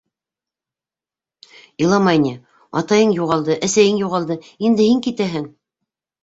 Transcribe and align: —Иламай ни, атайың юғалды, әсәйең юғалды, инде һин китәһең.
—Иламай 1.87 2.21
ни, 2.23 2.31
атайың 2.81 3.13
юғалды, 3.19 3.59
әсәйең 3.69 4.01
юғалды, 4.05 4.39
инде 4.71 4.89
һин 4.91 5.05
китәһең. 5.11 5.47